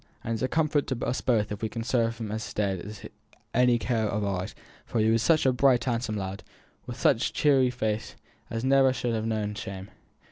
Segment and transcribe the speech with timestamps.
[0.23, 3.01] And it's a comfort to us both if we can serve him as is dead
[3.03, 3.09] by
[3.59, 6.41] any care of ours, for he were such a bright handsome lad,
[6.87, 8.15] with such a cheery face,
[8.49, 9.91] as never should ha' known shame."